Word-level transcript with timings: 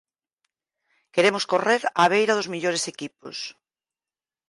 Queremos 1.13 1.45
correr 1.51 1.81
á 2.01 2.03
beira 2.13 2.37
dos 2.37 2.51
mellores 2.53 2.83
equipos. 2.93 3.37